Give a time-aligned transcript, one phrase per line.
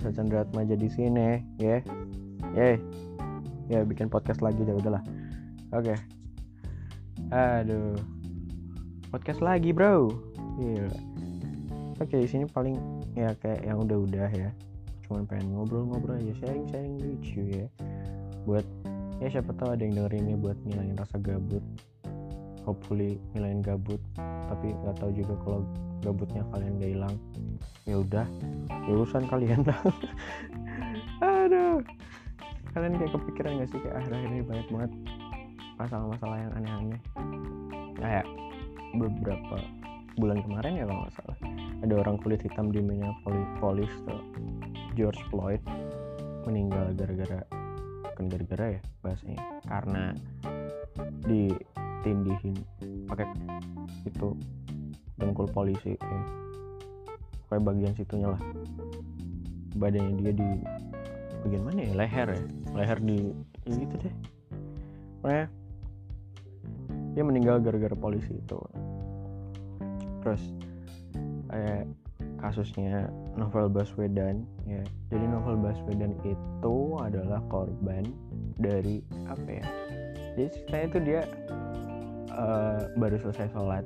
[0.00, 1.84] Desa Chandra Atmaja di sini ya.
[2.56, 2.80] Yeah.
[3.68, 5.04] Ya bikin podcast lagi dah udahlah.
[5.76, 5.92] Oke.
[5.92, 5.98] Okay.
[7.28, 8.00] Aduh.
[9.12, 10.08] Podcast lagi, Bro.
[10.56, 10.88] Gila.
[12.00, 12.80] Oke, okay, di sini paling
[13.12, 14.48] ya kayak yang udah-udah ya.
[15.04, 17.68] Cuman pengen ngobrol-ngobrol aja, sharing-sharing lucu ya.
[18.48, 18.64] Buat
[19.20, 21.60] ya siapa tahu ada yang dengerinnya buat ngilangin rasa gabut.
[22.64, 24.00] Hopefully ngilangin gabut,
[24.48, 25.60] tapi nggak tahu juga kalau
[26.00, 27.16] gabutnya kalian gak hilang
[27.84, 28.24] ya udah
[28.88, 29.66] urusan kalian.
[29.66, 29.80] Lah
[31.44, 31.84] aduh.
[32.70, 33.78] Kalian kayak kepikiran gak sih?
[33.82, 34.92] Kayak akhir-akhir ini banyak banget
[35.80, 37.00] masalah-masalah yang aneh-aneh.
[37.98, 38.26] Kayak
[38.94, 39.56] beberapa
[40.18, 41.38] bulan kemarin ya kalau nggak salah
[41.80, 44.20] ada orang kulit hitam di Minneapolis tuh.
[44.98, 45.62] George Floyd
[46.44, 47.40] meninggal gara-gara
[48.10, 50.02] bukan gara-gara ya bahasanya karena
[51.24, 52.58] ditindihin.
[53.08, 53.32] Pakai
[54.04, 54.36] itu
[55.16, 56.20] dengkul polisi ya.
[57.50, 58.42] Kayak bagian situnya lah.
[59.74, 60.50] Badannya dia di
[61.42, 61.92] bagian mana ya?
[61.98, 62.42] Leher ya?
[62.78, 63.18] Leher di
[63.66, 64.14] ya gitu deh.
[65.20, 65.46] Pokoknya
[67.18, 68.60] dia meninggal gara-gara polisi itu.
[70.22, 70.42] Terus
[71.50, 71.90] kayak
[72.38, 74.86] kasusnya Novel Baswedan ya.
[75.10, 78.06] Jadi Novel Baswedan itu adalah korban
[78.62, 79.66] dari apa ya?
[80.38, 81.20] Jadi ceritanya itu dia
[82.30, 83.84] uh, baru selesai sholat.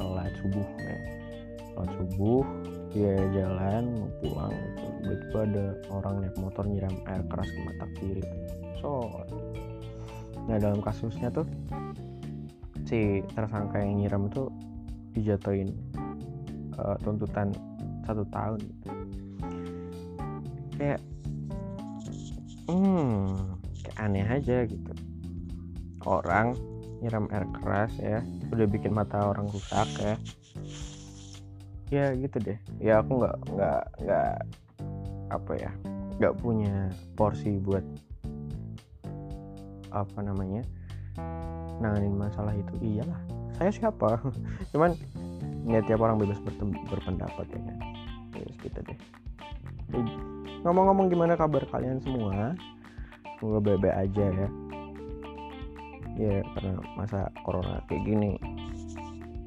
[0.00, 1.16] Sholat subuh ya
[1.76, 2.44] sholat subuh
[2.96, 4.84] dia jalan mau pulang gitu.
[5.04, 8.24] Tiba-tiba ada orang naik motor nyiram air keras ke mata kiri.
[8.80, 9.04] So
[10.48, 11.44] nah dalam kasusnya tuh
[12.88, 14.48] si tersangka yang nyiram itu
[15.12, 15.68] dijatuhin
[16.80, 17.52] uh, tuntutan
[18.08, 18.60] satu tahun.
[20.80, 21.00] Kayak
[22.72, 23.36] hmm
[23.84, 24.92] kayak aneh aja gitu.
[26.08, 26.56] Orang
[27.04, 30.16] nyiram air keras ya udah bikin mata orang rusak ya
[31.90, 32.58] ya gitu deh.
[32.82, 34.32] Ya aku nggak nggak nggak
[35.30, 35.70] apa ya
[36.16, 37.84] nggak punya porsi buat
[39.94, 40.62] apa namanya
[41.78, 42.74] nanganin masalah itu.
[42.82, 43.20] Iyalah
[43.56, 44.18] saya siapa?
[44.74, 44.98] Cuman
[45.66, 46.38] ya tiap orang bebas
[46.90, 47.76] berpendapat ya kan?
[48.34, 48.98] Ya gitu deh.
[50.66, 52.58] Ngomong-ngomong gimana kabar kalian semua?
[53.38, 54.48] Semoga baik-baik aja ya.
[56.16, 58.40] Ya karena masa corona kayak gini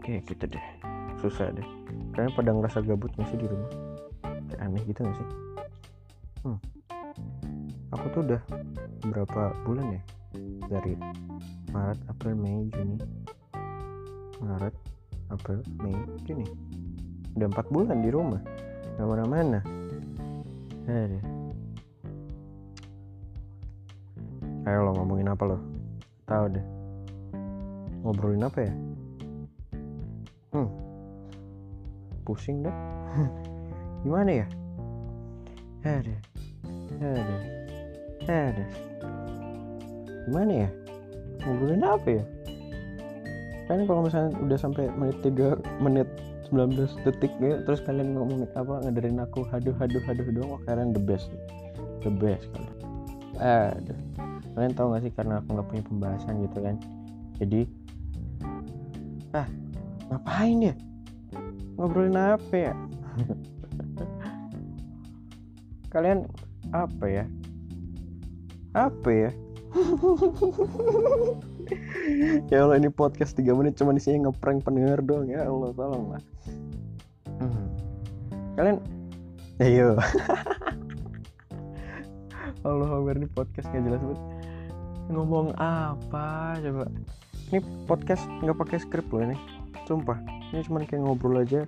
[0.05, 0.65] kayak gitu deh.
[1.19, 1.78] Susah deh
[2.15, 3.71] kalian pada ngerasa gabut gak sih di rumah
[4.23, 5.27] kayak aneh gitu gak sih
[6.45, 6.59] hmm.
[7.95, 8.41] aku tuh udah
[9.09, 10.01] berapa bulan ya
[10.69, 10.93] dari
[11.73, 12.97] Maret April Mei Juni
[14.41, 14.75] Maret
[15.33, 16.45] April Mei Juni
[17.37, 18.41] udah empat bulan di rumah
[18.97, 19.61] gak mana-mana
[20.89, 21.21] Aduh.
[24.65, 25.61] Ayo lo ngomongin apa lo?
[26.25, 26.65] Tahu deh.
[28.01, 28.73] Ngobrolin apa ya?
[30.49, 30.69] Hmm.
[32.29, 32.75] Pusing dah.
[34.05, 34.47] Gimana ya?
[35.81, 36.15] Ada.
[37.01, 37.35] Ada.
[38.29, 38.65] Ada.
[40.29, 40.69] Gimana ya?
[41.41, 42.23] Ngobrolin apa ya?
[43.65, 46.05] Kan kalau misalnya udah sampai menit 3 menit
[46.53, 50.89] 19 detik ya, terus kalian ngomong apa ngadarin aku haduh haduh haduh doang wah kalian
[50.93, 51.29] the best
[52.01, 52.75] the best kalian
[53.37, 53.97] aduh
[54.57, 56.75] kalian tahu gak sih karena aku nggak punya pembahasan gitu kan
[57.37, 57.61] jadi
[59.37, 59.47] ah
[60.09, 60.73] ngapain ya
[61.79, 62.73] ngobrolin apa ya?
[65.95, 66.27] Kalian
[66.75, 67.25] apa ya?
[68.75, 69.31] Apa ya?
[72.49, 75.29] Ya Allah ini podcast 3 menit cuma isinya ngeprank pendengar doang.
[75.29, 76.23] Ya Allah tolong lah.
[77.39, 77.69] Hmm.
[78.57, 78.81] kalian?
[79.63, 79.95] Ayo
[82.67, 84.21] Allah Akbar ini podcast gak jelas banget.
[85.13, 86.89] Ngomong apa coba?
[87.53, 89.37] Ini podcast nggak pakai skrip loh ini
[89.89, 90.21] sumpah.
[90.53, 91.65] Ini cuma kayak ngobrol aja.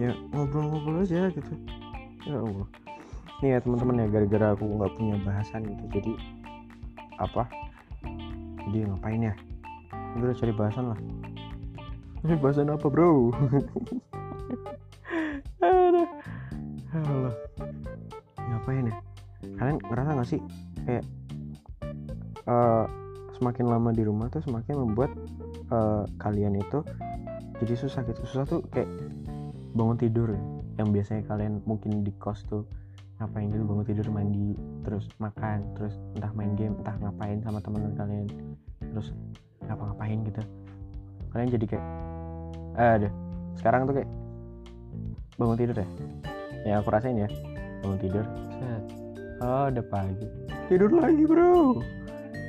[0.00, 1.52] Ya ngobrol-ngobrol aja gitu.
[2.24, 2.66] Ya Allah.
[3.44, 6.12] Nih ya teman-teman ya gara-gara aku nggak punya bahasan gitu jadi
[7.20, 7.44] apa?
[8.64, 9.34] Jadi ngapain ya?
[10.16, 11.00] Udah cari bahasan lah.
[12.24, 13.28] Ini bahasan apa bro?
[15.60, 16.08] Aduh.
[16.94, 17.34] Allah.
[18.40, 18.96] Ngapain ya?
[19.60, 20.40] Kalian ngerasa gak sih?
[20.88, 21.04] Kayak
[22.48, 22.88] uh,
[23.36, 25.10] semakin lama di rumah tuh semakin membuat
[25.74, 26.86] uh, kalian itu
[27.58, 28.22] jadi susah gitu.
[28.30, 28.86] Susah tuh kayak
[29.74, 30.30] bangun tidur
[30.78, 32.62] yang biasanya kalian mungkin di kos tuh
[33.18, 37.94] ngapain gitu bangun tidur mandi terus makan terus entah main game entah ngapain sama teman
[37.94, 38.26] kalian
[38.94, 39.14] terus
[39.66, 40.42] ngapa-ngapain gitu.
[41.34, 41.86] Kalian jadi kayak
[42.74, 43.08] ada
[43.58, 44.10] sekarang tuh kayak
[45.38, 45.88] bangun tidur ya?
[46.64, 47.28] Yang aku rasain ya
[47.82, 48.24] bangun tidur
[49.42, 50.26] oh udah pagi.
[50.70, 51.82] Tidur lagi bro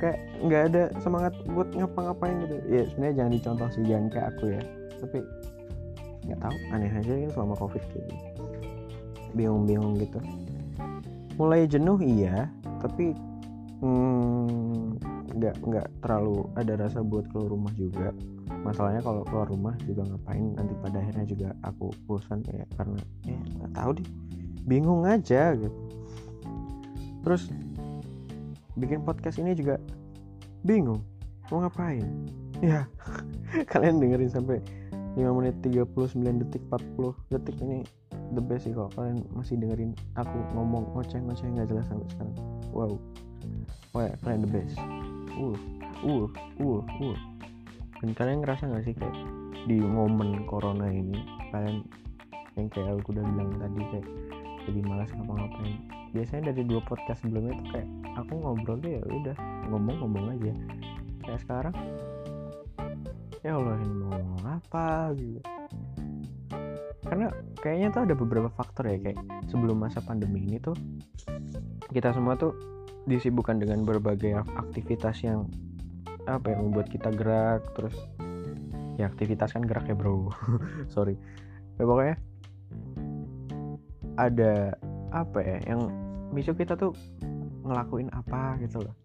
[0.00, 2.56] kayak nggak ada semangat buat ngapa-ngapain gitu.
[2.68, 4.62] Ya sebenarnya jangan dicontoh sih jangan kayak aku ya.
[5.00, 5.18] Tapi
[6.26, 8.10] nggak tahu aneh aja kan selama covid gitu.
[9.36, 10.18] Bingung-bingung gitu.
[11.36, 12.50] Mulai jenuh iya.
[12.80, 13.12] Tapi
[13.80, 15.00] hmm,
[15.36, 18.10] nggak hmm, nggak terlalu ada rasa buat keluar rumah juga.
[18.64, 23.38] Masalahnya kalau keluar rumah juga ngapain nanti pada akhirnya juga aku bosan ya karena ya
[23.62, 24.08] nggak tahu deh.
[24.66, 25.80] Bingung aja gitu.
[27.22, 27.50] Terus
[28.76, 29.80] bikin podcast ini juga
[30.62, 31.00] bingung.
[31.48, 32.04] Mau ngapain?
[32.60, 32.88] Ya
[33.72, 34.60] kalian dengerin sampai
[35.16, 36.12] 5 menit 39
[36.44, 37.56] detik 40 detik.
[37.60, 37.82] Ini
[38.36, 42.36] the best sih kalau kalian masih dengerin aku ngomong ngoceh-ngoceh nggak jelas sampai sekarang.
[42.72, 42.92] Wow.
[43.96, 44.76] Wah kalian the best.
[45.36, 45.56] Uh
[46.04, 46.28] uh
[46.60, 47.16] uh uh.
[48.04, 49.16] Dan kalian ngerasa nggak sih kayak
[49.66, 51.16] di momen corona ini
[51.50, 51.82] kalian
[52.54, 54.06] yang kayak aku udah bilang tadi kayak
[54.66, 55.76] jadi malas ngapa-ngapain
[56.14, 57.88] biasanya dari dua podcast sebelumnya tuh kayak
[58.18, 59.36] aku ngobrol tuh ya udah
[59.70, 60.52] ngomong-ngomong aja.
[61.26, 61.74] Kayak sekarang
[63.42, 64.86] ya Allah ini mau ngomong apa
[65.18, 65.40] gitu.
[67.06, 67.26] Karena
[67.62, 70.74] kayaknya tuh ada beberapa faktor ya kayak sebelum masa pandemi ini tuh
[71.94, 72.54] kita semua tuh
[73.06, 75.46] disibukkan dengan berbagai aktivitas yang
[76.26, 77.94] apa yang membuat kita gerak terus
[78.98, 80.34] ya aktivitas kan gerak ya bro.
[80.94, 81.14] Sorry.
[81.78, 82.16] Ya, pokoknya
[84.16, 84.74] ada
[85.24, 85.88] apa ya yang
[86.34, 86.92] besok kita tuh
[87.64, 88.96] ngelakuin apa gitu loh.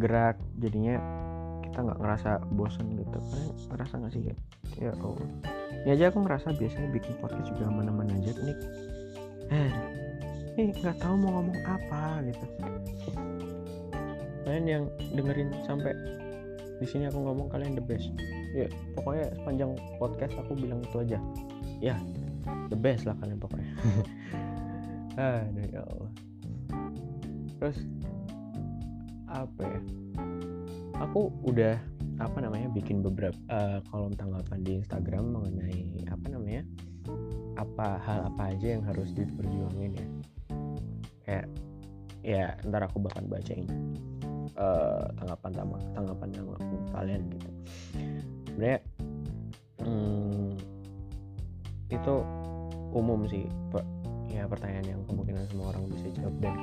[0.00, 0.98] Gerak jadinya
[1.62, 3.18] kita nggak ngerasa bosen gitu.
[3.18, 4.36] Kalian ngerasa nggak sih ya
[5.02, 5.18] oh
[5.84, 8.58] ini aja aku ngerasa biasanya bikin podcast juga aman-aman aja nih
[9.50, 9.72] eh
[10.60, 12.46] nggak tahu mau ngomong apa gitu.
[14.44, 14.84] Kalian yang
[15.14, 15.94] dengerin sampai
[16.80, 18.12] di sini aku ngomong kalian the best.
[18.52, 18.66] Ya
[18.98, 21.18] pokoknya sepanjang podcast aku bilang itu aja.
[21.80, 21.96] Ya
[22.68, 23.68] the best lah kalian pokoknya
[25.18, 26.12] aduh ya Allah.
[27.58, 27.78] Terus
[29.30, 29.80] apa ya?
[31.00, 31.80] Aku udah
[32.20, 36.62] apa namanya bikin beberapa uh, kolom tanggapan di Instagram mengenai apa namanya
[37.56, 40.06] apa hal apa aja yang harus diperjuangin ya.
[41.24, 41.46] Kayak
[42.20, 43.64] ya ntar aku bakal bacain
[44.60, 45.50] uh, tanggapan
[45.96, 47.50] tanggapan tanggapan kalian gitu.
[48.52, 48.80] Sebenarnya
[49.80, 50.52] hmm,
[51.88, 52.14] itu
[52.92, 53.48] umum sih
[54.30, 56.54] ya pertanyaan yang kemungkinan semua orang bisa jawab dan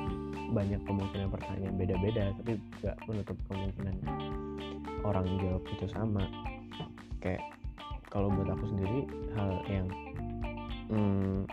[0.56, 3.94] banyak kemungkinan pertanyaan beda-beda tapi gak menutup kemungkinan
[5.04, 6.24] orang jawab itu sama.
[7.20, 7.44] Kayak
[8.08, 9.00] kalau buat aku sendiri
[9.36, 9.86] hal yang
[10.88, 11.44] hmm,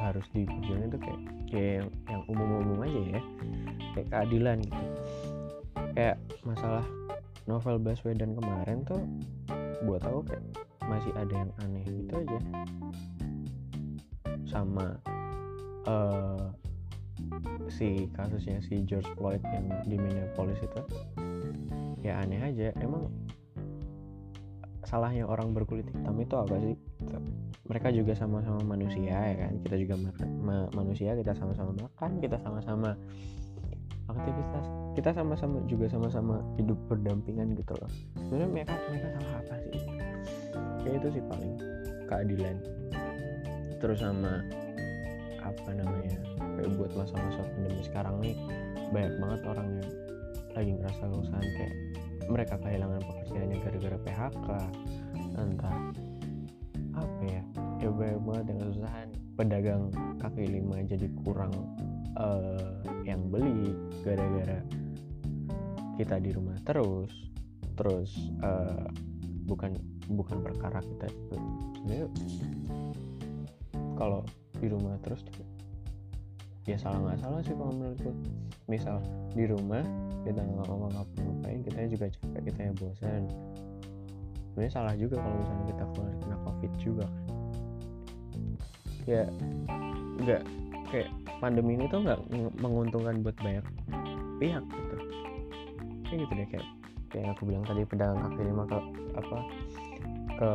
[0.00, 1.20] harus diperjuangin itu kayak
[1.52, 3.20] kayak yang, yang umum-umum aja ya.
[3.92, 4.84] Kayak keadilan gitu.
[5.92, 6.16] Kayak
[6.48, 6.86] masalah
[7.44, 9.02] novel Baswedan kemarin tuh
[9.84, 10.44] buat aku kayak
[10.88, 12.38] masih ada yang aneh gitu aja.
[14.48, 14.98] Sama
[15.90, 16.46] uh,
[17.66, 20.80] si kasusnya si George Floyd yang di Minneapolis itu
[22.06, 22.70] ya aneh aja.
[22.78, 23.10] Emang
[24.86, 26.74] salahnya orang berkulit hitam itu apa sih?
[27.70, 29.52] Mereka juga sama-sama manusia ya kan?
[29.62, 32.94] Kita juga makan ma manusia kita sama-sama makan kita sama-sama
[34.10, 34.66] aktivitas
[34.98, 37.90] kita sama-sama juga sama-sama hidup berdampingan gitu loh.
[38.26, 39.72] Sebenarnya mereka mereka salah apa sih?
[40.82, 41.52] Kayak itu sih paling
[42.10, 42.56] keadilan.
[43.78, 44.42] Terus sama
[45.50, 46.18] apa namanya
[46.58, 48.34] kayak buat masa-masa pandemi sekarang nih
[48.90, 49.90] banyak banget orang yang
[50.54, 51.74] lagi ngerasa kesusahan kayak
[52.30, 54.48] mereka kehilangan pekerjaannya gara-gara PHK
[55.38, 55.78] entah
[56.94, 57.42] apa ya
[57.80, 59.08] ya banyak banget yang kesusahan.
[59.40, 59.82] Pedagang
[60.20, 61.54] kaki lima jadi kurang
[62.12, 62.76] uh,
[63.08, 63.72] yang beli
[64.04, 64.60] gara-gara
[65.96, 67.08] kita di rumah terus
[67.76, 68.12] terus
[68.44, 68.84] uh,
[69.48, 69.80] bukan
[70.12, 72.08] bukan perkara kita sebenarnya
[73.96, 74.20] kalau
[74.60, 75.24] di rumah terus.
[75.24, 75.42] Tuh
[76.68, 78.12] ya salah nggak salah sih kalau menurutku.
[78.70, 79.02] Misal
[79.34, 79.82] di rumah
[80.22, 83.22] kita nggak ngomong ngapa-ngapain kita juga capek kita ya bosan.
[84.52, 87.06] Sebenarnya salah juga kalau misalnya kita keluar kena covid juga.
[88.30, 88.44] Kan
[89.08, 89.24] ya
[90.20, 90.42] nggak
[90.92, 91.08] kayak
[91.40, 92.20] pandemi ini tuh nggak
[92.60, 93.64] menguntungkan buat banyak
[94.38, 94.96] pihak gitu.
[96.06, 96.66] Kayak gitu deh kayak
[97.10, 98.78] kayak aku bilang tadi pedagang kaki lima ke
[99.18, 99.38] apa
[100.38, 100.50] ke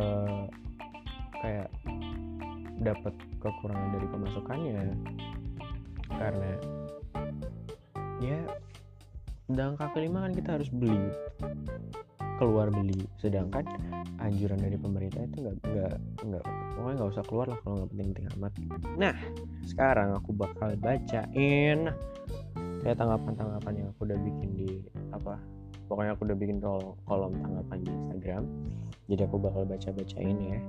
[1.44, 1.68] kayak
[2.86, 4.78] dapat kekurangan dari pemasukannya.
[6.06, 6.52] Karena
[8.22, 8.40] ya
[9.50, 11.10] dalam kaki lima kan kita harus beli
[12.38, 13.10] keluar beli.
[13.18, 13.66] Sedangkan
[14.22, 16.46] anjuran dari pemerintah itu nggak nggak nggak
[16.78, 18.52] pokoknya nggak usah keluar lah kalau nggak penting-penting amat.
[18.98, 19.16] Nah
[19.66, 21.80] sekarang aku bakal bacain
[22.86, 24.70] ya tanggapan-tanggapan yang aku udah bikin di
[25.10, 25.42] apa
[25.90, 28.44] pokoknya aku udah bikin kol kolom tanggapan di Instagram.
[29.06, 30.60] Jadi aku bakal baca-bacain ya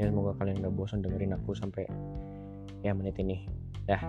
[0.00, 1.84] ya semoga kalian gak bosan dengerin aku sampai
[2.80, 3.44] ya menit ini.
[3.84, 4.00] Ya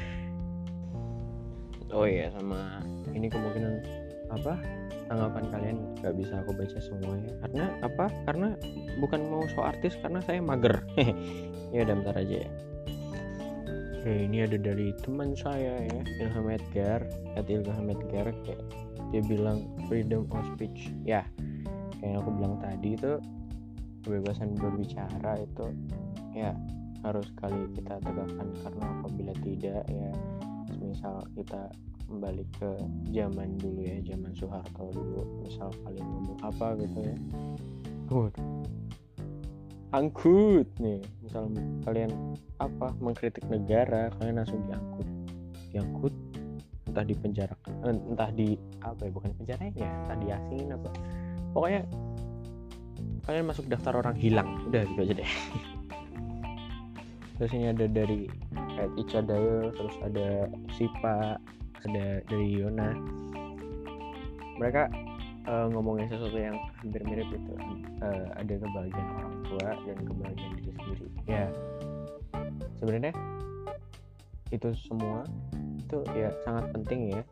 [1.96, 2.80] oh iya sama
[3.12, 3.84] ini kemungkinan
[4.32, 4.56] apa?
[5.10, 7.28] Tanggapan kalian gak bisa aku baca semuanya.
[7.44, 8.08] Karena apa?
[8.24, 8.56] Karena
[8.96, 10.80] bukan mau so artis karena saya mager.
[11.70, 12.50] Ya udah bentar aja ya.
[14.02, 17.06] Eh, ini ada dari teman saya ya Ilham Edgar
[17.38, 18.34] at Ilham Edgar.
[18.42, 18.66] Kayak
[19.14, 20.90] dia bilang freedom of speech.
[21.06, 21.22] Ya
[22.02, 23.22] kayak yang aku bilang tadi itu
[24.02, 25.66] kebebasan berbicara itu
[26.32, 26.52] ya
[27.00, 30.10] harus kali kita tegakkan karena apabila tidak ya
[30.80, 31.72] misal kita
[32.10, 32.70] kembali ke
[33.14, 37.16] zaman dulu ya zaman Soeharto dulu misal kalian ngomong apa gitu ya.
[38.10, 38.48] Waduh.
[39.90, 41.50] angkut nih misal
[41.82, 42.10] kalian
[42.62, 45.08] apa mengkritik negara kalian langsung diangkut.
[45.70, 46.14] Diangkut
[46.90, 47.54] entah di penjara
[47.86, 50.90] entah di apa ya bukan penjara ya entah diasingin apa.
[51.54, 51.82] Pokoknya
[53.24, 54.48] kalian masuk daftar orang hilang.
[54.68, 55.30] Udah gitu aja deh.
[57.40, 60.44] Terus ini ada dari kayak Ica Dayo terus ada
[60.76, 61.40] Sipa
[61.88, 62.92] ada dari Yona.
[64.60, 64.92] Mereka
[65.48, 67.52] uh, ngomongin sesuatu yang hampir mirip itu
[68.04, 71.06] uh, ada kebahagiaan orang tua dan kebahagiaan diri sendiri.
[71.24, 71.44] Ya
[72.76, 73.12] sebenarnya
[74.52, 75.24] itu semua
[75.80, 77.22] itu ya sangat penting ya.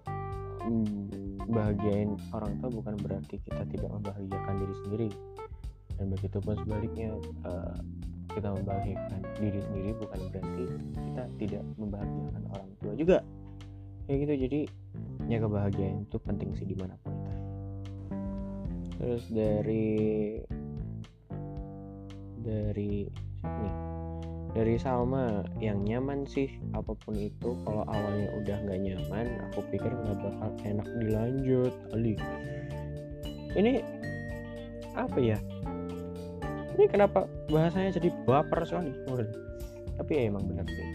[1.48, 5.08] Bahagiain orang tua bukan berarti kita tidak membahagiakan diri sendiri
[5.98, 7.10] dan begitu pun sebaliknya
[7.42, 7.76] uh,
[8.30, 10.64] kita membahagiakan diri sendiri bukan berarti
[10.94, 13.18] kita tidak membahagiakan orang tua juga.
[14.06, 14.60] Kayak gitu jadi
[15.28, 17.34] ya kebahagiaan itu penting sih di mana pun kita.
[18.98, 19.98] Terus dari
[22.40, 22.94] dari
[23.42, 23.74] nih?
[24.48, 29.92] Dari Salma yang nyaman sih apa pun itu kalau awalnya udah nggak nyaman aku pikir
[29.92, 32.16] nggak bakal enak dilanjut Ali
[33.54, 33.84] ini
[34.96, 35.38] apa ya
[36.78, 38.94] ini kenapa bahasanya jadi baper sekali
[39.98, 40.88] tapi ya emang benar sih.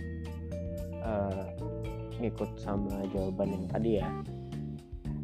[1.04, 1.44] Uh,
[2.24, 4.08] ngikut sama jawaban yang tadi ya.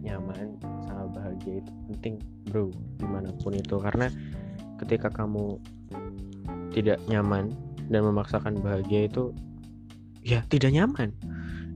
[0.03, 2.13] Nyaman sama bahagia itu penting
[2.51, 2.67] bro.
[2.99, 3.79] Di mana pun itu.
[3.79, 4.11] Karena
[4.83, 5.55] ketika kamu
[6.75, 7.55] tidak nyaman
[7.87, 9.31] dan memaksakan bahagia itu
[10.27, 11.15] ya tidak nyaman.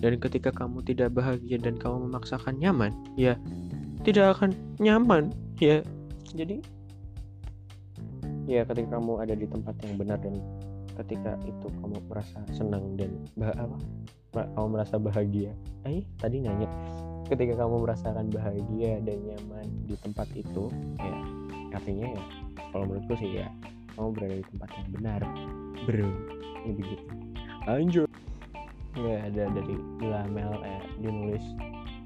[0.04, 3.40] Dan ketika kamu tidak bahagia dan kamu memaksakan nyaman ya
[4.04, 4.52] tidak akan
[4.84, 5.32] nyaman.
[5.64, 5.80] Ya
[6.36, 6.60] jadi
[8.48, 10.40] ya ketika kamu ada di tempat yang benar dan
[11.02, 13.78] ketika itu kamu merasa senang dan bah apa?
[14.34, 15.54] Kamu merasa bahagia.
[15.86, 16.68] Eh tadi nanya
[17.30, 20.68] ketika kamu merasakan bahagia dan nyaman di tempat itu
[21.00, 21.16] ya
[21.74, 22.24] artinya ya
[22.70, 23.48] kalau menurutku sih ya
[23.96, 25.22] kamu berada di tempat yang benar
[25.88, 26.12] bro
[26.64, 27.06] ini begitu.
[27.66, 28.10] Lanjut
[28.94, 31.46] ya ada dari Lamel eh, dia nulis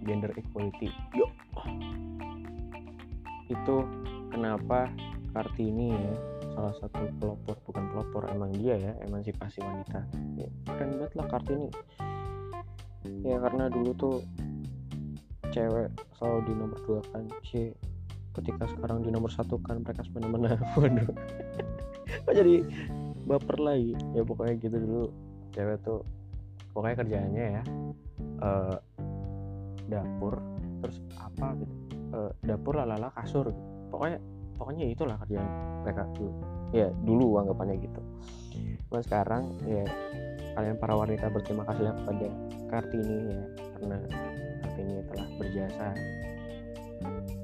[0.08, 0.88] gender equality.
[1.18, 1.32] Yuk.
[3.52, 3.84] Itu
[4.32, 4.92] kenapa
[5.38, 6.14] Kartini ya
[6.58, 10.02] salah satu pelopor bukan pelopor emang dia ya emansipasi wanita.
[10.34, 11.70] Ya, keren banget lah Kartini.
[13.22, 14.18] Ya karena dulu tuh
[15.54, 17.70] cewek selalu di nomor dua kan si
[18.34, 21.10] ketika sekarang di nomor satu kan mereka semena-mena waduh
[22.26, 22.66] kok jadi
[23.30, 23.94] baper lagi?
[24.18, 25.06] Ya pokoknya gitu dulu.
[25.54, 26.02] Cewek tuh
[26.74, 27.64] pokoknya kerjanya ya
[28.42, 28.78] uh,
[29.90, 30.38] dapur
[30.86, 31.74] terus apa gitu
[32.14, 33.62] uh, dapur lalala kasur gitu.
[33.90, 34.22] pokoknya
[34.58, 35.48] pokoknya itulah kerjaan
[35.86, 36.34] mereka dulu
[36.76, 38.02] ya dulu anggapannya gitu.
[38.92, 39.86] Nah sekarang ya
[40.58, 42.28] kalian para wanita berterima kasih kepada
[42.68, 43.42] Kartini ya
[43.78, 43.98] karena
[44.66, 45.88] Kartini telah berjasa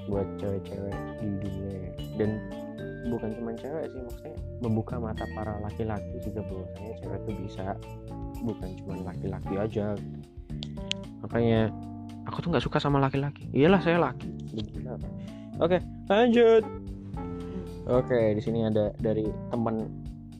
[0.04, 1.70] buat cewek-cewek di dunia.
[1.72, 1.90] Ya.
[2.20, 2.30] dan
[3.08, 7.66] bukan cuma cewek sih maksudnya membuka mata para laki-laki juga bahwasanya cewek tuh bisa.
[8.44, 9.86] Bukan cuma laki-laki aja.
[11.24, 11.72] Makanya
[12.28, 13.48] aku tuh nggak suka sama laki-laki.
[13.56, 14.28] Iyalah saya laki.
[15.62, 15.80] Oke
[16.10, 16.83] lanjut
[17.88, 19.88] oke di sini ada dari teman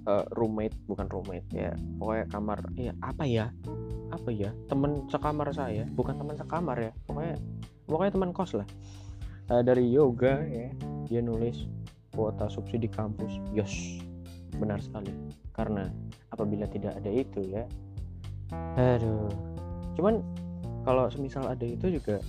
[0.09, 1.73] uh, roommate bukan roommate ya.
[1.99, 3.47] Pokoknya kamar ya apa ya?
[4.13, 4.51] Apa ya?
[4.71, 6.93] Teman sekamar saya bukan teman sekamar ya.
[7.09, 7.37] Pokoknya
[7.89, 8.69] pokoknya teman kos lah.
[9.53, 10.71] Uh, dari yoga ya.
[11.09, 11.69] Dia nulis
[12.15, 13.41] kuota subsidi kampus.
[13.53, 14.01] Yos
[14.57, 15.13] benar sekali.
[15.53, 15.89] Karena
[16.31, 17.65] apabila tidak ada itu ya.
[18.79, 19.29] Aduh.
[19.95, 20.21] Cuman
[20.85, 22.21] kalau semisal ada itu juga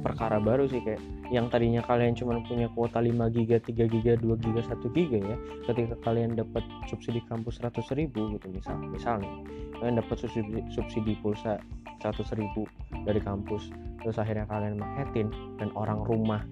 [0.00, 4.34] perkara baru sih kayak yang tadinya kalian cuma punya kuota 5 giga 3 giga 2
[4.42, 5.36] giga 1 giga ya
[5.70, 9.30] ketika kalian dapat subsidi kampus 100 ribu gitu misal misalnya
[9.78, 11.62] kalian dapat subsidi, subsidi pulsa
[12.02, 12.66] 100 ribu
[13.06, 13.70] dari kampus
[14.02, 16.42] terus akhirnya kalian maketin dan orang rumah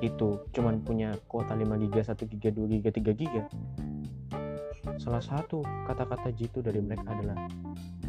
[0.00, 3.42] itu cuman punya kuota 5 giga 1 giga 2 giga 3 giga.
[4.94, 7.50] Salah satu kata-kata jitu dari mereka adalah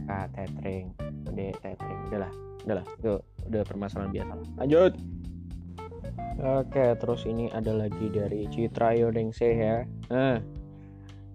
[0.09, 0.93] katetring
[1.29, 2.31] udah tetring udahlah
[2.65, 3.13] udahlah itu
[3.45, 4.93] udah permasalahan biasa lanjut
[6.39, 9.83] oke terus ini ada lagi dari Citra Yodengse ya.
[10.11, 10.39] Nah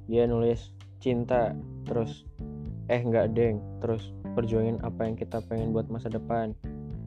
[0.08, 1.52] dia nulis cinta
[1.84, 2.25] terus
[2.88, 3.61] eh nggak deng.
[3.84, 6.56] Terus perjuangin apa yang kita pengen buat masa depan.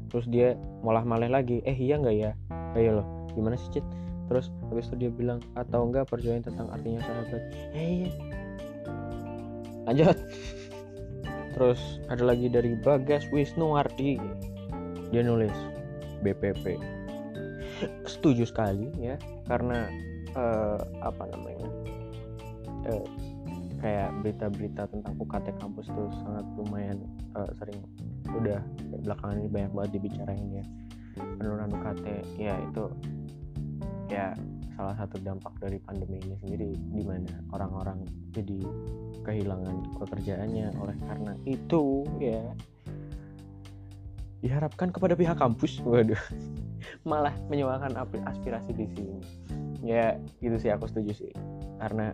[0.08, 2.32] Terus dia malah maleh lagi eh iya nggak ya?
[2.78, 3.86] Ayo loh gimana sih Cit?
[4.28, 7.44] Terus habis itu dia bilang atau enggak perjuangan tentang artinya sahabat.
[7.74, 8.12] Eh iya.
[9.88, 10.18] Lanjut.
[11.58, 14.20] Terus ada lagi dari Bagas Wisnuwardi.
[15.10, 15.56] Dia nulis
[16.22, 16.97] BPP
[18.12, 19.16] setuju sekali ya.
[19.46, 19.88] Karena
[20.34, 21.68] uh, apa namanya
[22.90, 23.06] uh,
[23.78, 26.98] kayak berita-berita tentang UKT kampus tuh sangat lumayan
[27.38, 27.80] uh, sering
[28.34, 28.60] udah
[29.06, 30.66] belakangan ini banyak banget dibicarain ya.
[31.18, 32.06] Penurunan UKT
[32.38, 32.86] ya itu
[34.08, 34.32] ya
[34.78, 38.62] salah satu dampak dari pandemi ini sendiri di mana orang-orang jadi
[39.26, 42.46] kehilangan pekerjaannya oleh karena itu ya
[44.42, 45.82] diharapkan kepada pihak kampus.
[45.82, 46.20] Waduh.
[47.10, 49.18] Malah menyuarakan aspirasi di sini.
[49.82, 51.32] Ya itu sih aku setuju sih.
[51.82, 52.14] Karena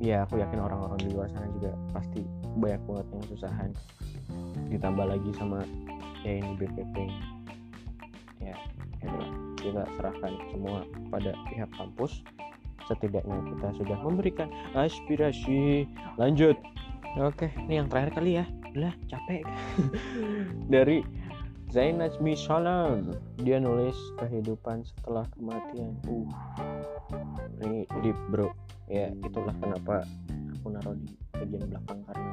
[0.00, 2.24] ya aku yakin orang-orang di luar sana juga pasti
[2.56, 3.70] banyak banget yang susahan
[4.72, 5.60] ditambah lagi sama
[6.24, 6.96] ya ini BPP
[8.40, 8.56] ya
[9.00, 9.30] itulah.
[9.60, 12.24] Kita serahkan semua pada pihak kampus.
[12.88, 15.84] Setidaknya kita sudah memberikan aspirasi.
[16.16, 16.56] Lanjut.
[17.20, 18.46] Oke ini yang terakhir kali ya
[18.76, 19.42] udah capek.
[20.72, 21.02] Dari
[21.70, 23.14] Zainajmi Salam.
[23.42, 25.94] Dia nulis kehidupan setelah kematian.
[26.10, 26.26] Uh
[27.62, 28.50] ini deep bro.
[28.90, 30.02] Ya itulah kenapa
[30.58, 32.32] aku naruh di bagian belakang karena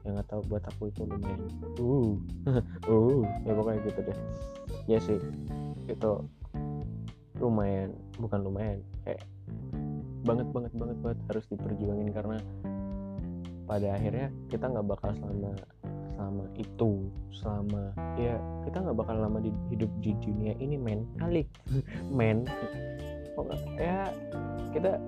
[0.00, 1.40] yang nggak tahu buat aku itu lumayan.
[1.76, 2.16] Uh
[2.92, 4.18] uh ya pokoknya gitu deh.
[4.88, 5.20] Ya sih
[5.88, 6.12] itu
[7.40, 9.24] lumayan bukan lumayan kayak
[10.24, 12.36] banget banget banget banget harus diperjuangin karena
[13.70, 15.54] pada akhirnya kita nggak bakal selama
[16.18, 16.92] selama itu
[17.38, 17.82] selama
[18.18, 18.34] ya
[18.66, 21.06] kita nggak bakal lama di, hidup di dunia ini men.
[21.22, 21.46] Kali
[22.18, 22.50] men.
[23.78, 24.10] Ya
[24.74, 24.98] kita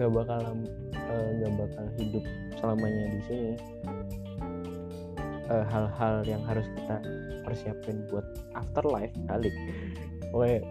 [0.00, 0.40] nggak bakal
[0.96, 2.24] eh, nggak uh, bakal hidup
[2.56, 3.54] selamanya di sini.
[5.52, 6.96] Uh, hal-hal yang harus kita
[7.44, 8.24] persiapin buat
[8.56, 9.50] afterlife kali
[10.32, 10.64] Oke,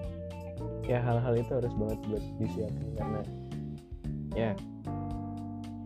[0.90, 3.22] ya hal-hal itu harus banget buat disiapin karena
[4.34, 4.51] ya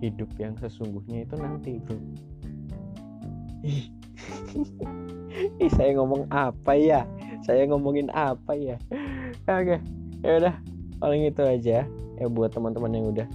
[0.04, 1.98] hidup yang sesungguhnya itu nanti bro.
[5.60, 7.04] Ih, saya ngomong apa ya?
[7.44, 8.80] Saya ngomongin apa ya?
[9.46, 9.78] Oke,
[10.24, 10.56] ya udah.
[10.96, 11.84] Paling itu aja
[12.16, 13.28] ya buat teman-teman yang udah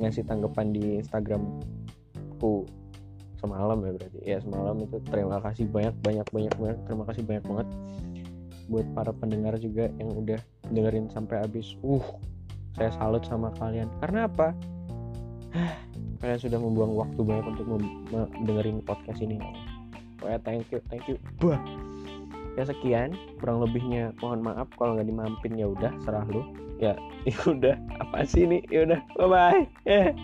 [0.00, 2.64] ngasih tanggapan di Instagramku
[3.36, 4.18] semalam ya berarti.
[4.24, 6.78] Ya semalam itu terima kasih banyak banyak banyak banyak.
[6.88, 7.68] Terima kasih banyak banget
[8.70, 10.40] buat para pendengar juga yang udah
[10.72, 11.76] dengerin sampai habis.
[11.84, 12.02] Uh
[12.72, 13.92] saya salut sama kalian.
[14.00, 14.56] Karena apa
[16.22, 17.66] kalian sudah membuang waktu banyak untuk
[18.38, 19.42] mendengarin podcast ini
[20.22, 21.18] Pokoknya thank you, thank you.
[21.42, 21.58] Bah.
[22.54, 26.46] Ya sekian, kurang lebihnya mohon maaf kalau nggak dimampin ya udah serah lu.
[26.78, 26.94] Ya,
[27.26, 28.62] ya udah apa sih ini?
[28.70, 29.62] Ya udah, bye bye.
[29.82, 30.14] Yeah.